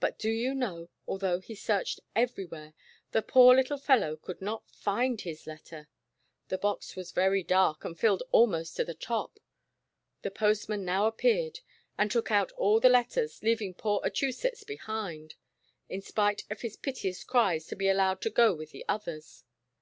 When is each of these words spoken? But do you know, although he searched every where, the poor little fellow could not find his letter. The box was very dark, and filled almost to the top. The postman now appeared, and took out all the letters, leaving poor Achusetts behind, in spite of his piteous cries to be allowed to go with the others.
But 0.00 0.18
do 0.18 0.28
you 0.28 0.54
know, 0.54 0.90
although 1.06 1.40
he 1.40 1.54
searched 1.54 2.00
every 2.14 2.44
where, 2.44 2.74
the 3.12 3.22
poor 3.22 3.56
little 3.56 3.78
fellow 3.78 4.16
could 4.18 4.42
not 4.42 4.68
find 4.70 5.18
his 5.18 5.46
letter. 5.46 5.88
The 6.48 6.58
box 6.58 6.94
was 6.94 7.12
very 7.12 7.42
dark, 7.42 7.82
and 7.86 7.98
filled 7.98 8.22
almost 8.32 8.76
to 8.76 8.84
the 8.84 8.92
top. 8.92 9.38
The 10.20 10.30
postman 10.30 10.84
now 10.84 11.06
appeared, 11.06 11.60
and 11.96 12.10
took 12.10 12.30
out 12.30 12.52
all 12.52 12.80
the 12.80 12.90
letters, 12.90 13.42
leaving 13.42 13.72
poor 13.72 14.02
Achusetts 14.04 14.62
behind, 14.62 15.36
in 15.88 16.02
spite 16.02 16.42
of 16.50 16.60
his 16.60 16.76
piteous 16.76 17.24
cries 17.24 17.66
to 17.68 17.76
be 17.76 17.88
allowed 17.88 18.20
to 18.20 18.28
go 18.30 18.52
with 18.52 18.72
the 18.72 18.84
others. 18.90 19.44